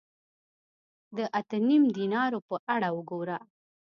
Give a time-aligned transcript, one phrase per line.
[1.17, 3.37] د اته نیم دینارو په اړه وګوره